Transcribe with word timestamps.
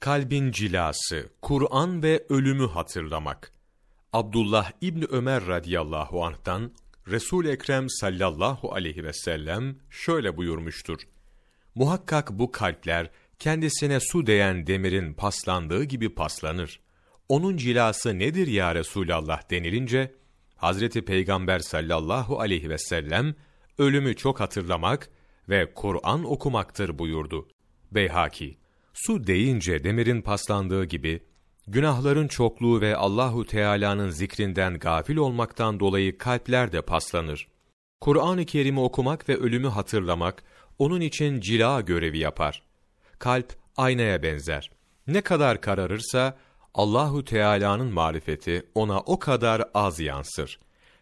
Kalbin 0.00 0.52
cilası, 0.52 1.30
Kur'an 1.42 2.02
ve 2.02 2.26
ölümü 2.28 2.66
hatırlamak. 2.66 3.52
Abdullah 4.12 4.72
İbni 4.80 5.04
Ömer 5.04 5.46
radıyallahu 5.46 6.24
anh'tan 6.24 6.72
Resul 7.08 7.44
Ekrem 7.44 7.90
sallallahu 7.90 8.72
aleyhi 8.72 9.04
ve 9.04 9.12
sellem 9.12 9.76
şöyle 9.90 10.36
buyurmuştur. 10.36 11.00
Muhakkak 11.74 12.30
bu 12.30 12.52
kalpler 12.52 13.10
kendisine 13.38 14.00
su 14.00 14.26
değen 14.26 14.66
demirin 14.66 15.14
paslandığı 15.14 15.84
gibi 15.84 16.14
paslanır. 16.14 16.80
Onun 17.28 17.56
cilası 17.56 18.18
nedir 18.18 18.46
ya 18.46 18.74
Resulallah 18.74 19.50
denilince 19.50 20.14
Hazreti 20.56 21.04
Peygamber 21.04 21.58
sallallahu 21.58 22.40
aleyhi 22.40 22.70
ve 22.70 22.78
sellem 22.78 23.34
ölümü 23.78 24.16
çok 24.16 24.40
hatırlamak 24.40 25.10
ve 25.48 25.74
Kur'an 25.74 26.24
okumaktır 26.24 26.98
buyurdu. 26.98 27.48
Beyhaki 27.92 28.60
Su 28.94 29.26
deyince 29.26 29.84
demirin 29.84 30.22
paslandığı 30.22 30.84
gibi 30.84 31.20
günahların 31.66 32.28
çokluğu 32.28 32.80
ve 32.80 32.96
Allahu 32.96 33.44
Teala'nın 33.44 34.10
zikrinden 34.10 34.78
gafil 34.78 35.16
olmaktan 35.16 35.80
dolayı 35.80 36.18
kalpler 36.18 36.72
de 36.72 36.82
paslanır. 36.82 37.48
Kur'an-ı 38.00 38.44
Kerim'i 38.44 38.80
okumak 38.80 39.28
ve 39.28 39.36
ölümü 39.36 39.68
hatırlamak 39.68 40.44
onun 40.78 41.00
için 41.00 41.40
cila 41.40 41.80
görevi 41.80 42.18
yapar. 42.18 42.62
Kalp 43.18 43.52
aynaya 43.76 44.22
benzer. 44.22 44.70
Ne 45.06 45.20
kadar 45.20 45.60
kararırsa 45.60 46.36
Allahu 46.74 47.24
Teala'nın 47.24 47.92
marifeti 47.92 48.66
ona 48.74 49.00
o 49.00 49.18
kadar 49.18 49.62
az 49.74 50.00
yansır. 50.00 50.58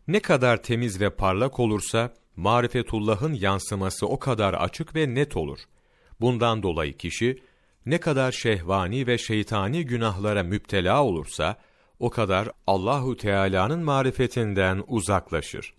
Ne 0.09 0.21
kadar 0.21 0.63
temiz 0.63 1.01
ve 1.01 1.11
parlak 1.11 1.61
olursa 1.61 2.15
marifetullah'ın 2.37 3.35
yansıması 3.35 4.07
o 4.07 4.19
kadar 4.19 4.55
açık 4.55 4.97
ve 4.97 5.15
net 5.15 5.37
olur. 5.37 5.59
Bundan 6.21 6.63
dolayı 6.63 6.97
kişi 6.97 7.39
ne 7.89 7.99
kadar 7.99 8.33
şehvani 8.33 9.07
ve 9.07 9.19
şeytani 9.19 9.85
günahlara 9.85 10.43
müptela 10.43 11.05
olursa 11.05 11.57
o 11.99 12.11
kadar 12.11 12.51
Allahu 12.67 13.17
Teala'nın 13.17 13.83
marifetinden 13.85 14.85
uzaklaşır. 14.87 15.75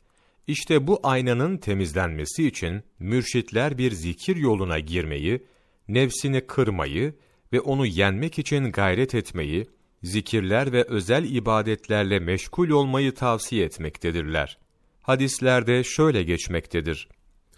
İşte 0.48 0.88
bu 0.88 1.00
aynanın 1.04 1.58
temizlenmesi 1.58 2.48
için 2.48 2.84
mürşitler 3.00 3.78
bir 3.78 3.92
zikir 3.92 4.36
yoluna 4.36 4.80
girmeyi, 4.80 5.44
nefsini 5.88 6.48
kırmayı 6.48 7.14
ve 7.54 7.60
onu 7.60 7.86
yenmek 7.86 8.40
için 8.40 8.72
gayret 8.72 9.16
etmeyi, 9.16 9.68
zikirler 10.04 10.72
ve 10.72 10.84
özel 10.84 11.24
ibadetlerle 11.24 12.20
meşgul 12.20 12.70
olmayı 12.70 13.14
tavsiye 13.14 13.66
etmektedirler. 13.66 14.58
Hadislerde 15.02 15.84
şöyle 15.84 16.24
geçmektedir. 16.24 17.10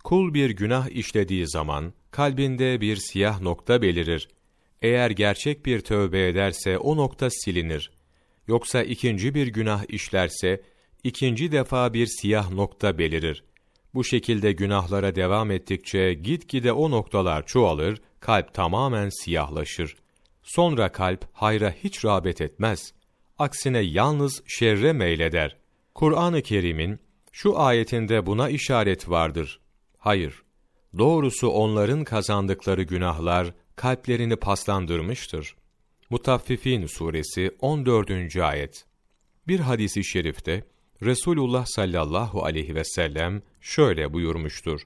Kul 0.03 0.33
bir 0.33 0.49
günah 0.49 0.89
işlediği 0.89 1.47
zaman 1.47 1.93
kalbinde 2.11 2.81
bir 2.81 2.95
siyah 2.95 3.41
nokta 3.41 3.81
belirir. 3.81 4.27
Eğer 4.81 5.11
gerçek 5.11 5.65
bir 5.65 5.79
tövbe 5.79 6.27
ederse 6.27 6.77
o 6.77 6.97
nokta 6.97 7.29
silinir. 7.29 7.91
Yoksa 8.47 8.83
ikinci 8.83 9.35
bir 9.35 9.47
günah 9.47 9.83
işlerse 9.87 10.61
ikinci 11.03 11.51
defa 11.51 11.93
bir 11.93 12.05
siyah 12.05 12.51
nokta 12.51 12.97
belirir. 12.97 13.43
Bu 13.93 14.03
şekilde 14.03 14.51
günahlara 14.51 15.15
devam 15.15 15.51
ettikçe 15.51 16.13
gitgide 16.13 16.71
o 16.71 16.91
noktalar 16.91 17.45
çoğalır, 17.45 18.01
kalp 18.19 18.53
tamamen 18.53 19.09
siyahlaşır. 19.23 19.95
Sonra 20.43 20.91
kalp 20.91 21.25
hayra 21.33 21.71
hiç 21.71 22.05
rağbet 22.05 22.41
etmez. 22.41 22.93
Aksine 23.37 23.79
yalnız 23.79 24.43
şerre 24.47 24.93
meyleder. 24.93 25.57
Kur'an-ı 25.95 26.41
Kerim'in 26.41 26.99
şu 27.31 27.59
ayetinde 27.59 28.25
buna 28.25 28.49
işaret 28.49 29.09
vardır. 29.09 29.59
Hayır, 29.97 30.43
doğrusu 30.97 31.49
onların 31.49 32.03
kazandıkları 32.03 32.83
günahlar 32.83 33.53
kalplerini 33.81 34.35
paslandırmıştır. 34.35 35.55
Mutaffifin 36.09 36.85
suresi 36.85 37.51
14. 37.59 38.35
ayet. 38.35 38.85
Bir 39.47 39.59
hadisi 39.59 40.03
şerifte 40.03 40.63
Resulullah 41.03 41.65
sallallahu 41.65 42.43
aleyhi 42.43 42.75
ve 42.75 42.83
sellem 42.83 43.41
şöyle 43.61 44.13
buyurmuştur. 44.13 44.81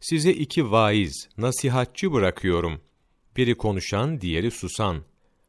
Size 0.00 0.32
iki 0.32 0.70
vaiz, 0.70 1.28
nasihatçı 1.38 2.12
bırakıyorum. 2.12 2.80
Biri 3.36 3.54
konuşan, 3.54 4.20
diğeri 4.20 4.50
susan. 4.50 5.02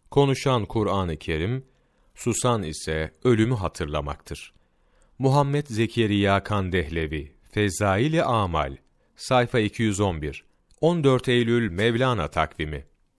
Konuşan 0.10 0.66
Kur'an-ı 0.66 1.18
Kerim, 1.18 1.66
susan 2.16 2.64
ise 2.64 3.14
ölümü 3.24 3.56
hatırlamaktır. 3.56 4.54
Muhammed 5.20 5.68
Zekeriya 5.68 6.44
Kandehlevi, 6.44 7.32
Fezaili 7.52 8.24
Amal, 8.24 8.78
sayfa 9.16 9.60
211, 9.60 10.51
14 10.82 11.28
Eylül 11.28 11.72
Mevlana 11.72 12.28
takvimi 12.28 12.86